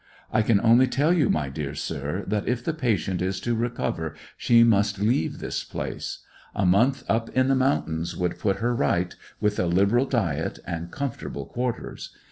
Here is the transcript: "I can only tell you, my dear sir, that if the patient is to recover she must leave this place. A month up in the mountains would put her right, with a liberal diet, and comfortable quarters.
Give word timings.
"I 0.33 0.41
can 0.41 0.59
only 0.61 0.87
tell 0.87 1.13
you, 1.13 1.29
my 1.29 1.49
dear 1.49 1.75
sir, 1.75 2.23
that 2.25 2.47
if 2.47 2.63
the 2.63 2.73
patient 2.73 3.21
is 3.21 3.39
to 3.41 3.53
recover 3.53 4.15
she 4.35 4.63
must 4.63 4.97
leave 4.97 5.37
this 5.37 5.63
place. 5.63 6.23
A 6.55 6.65
month 6.65 7.03
up 7.07 7.29
in 7.37 7.49
the 7.49 7.53
mountains 7.55 8.17
would 8.17 8.39
put 8.39 8.55
her 8.55 8.73
right, 8.73 9.15
with 9.39 9.59
a 9.59 9.67
liberal 9.67 10.07
diet, 10.07 10.57
and 10.65 10.89
comfortable 10.89 11.45
quarters. 11.45 12.17